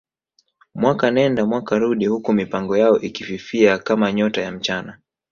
Mwaka 0.75 1.11
nenda 1.11 1.45
mwaka 1.45 1.77
rudi 1.77 2.05
huku 2.05 2.33
mipango 2.33 2.77
yao 2.77 3.01
ikififia 3.01 3.77
kama 3.77 4.11
nyota 4.13 4.41
ya 4.41 4.51
mchana 4.51 4.99